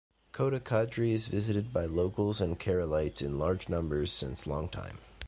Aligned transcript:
Kodachadri 0.33 1.11
is 1.11 1.27
visited 1.27 1.71
by 1.71 1.85
locals 1.85 2.41
and 2.41 2.59
Keralites 2.59 3.21
in 3.21 3.37
large 3.37 3.69
numbers 3.69 4.11
since 4.11 4.47
long 4.47 4.67
time. 4.67 4.97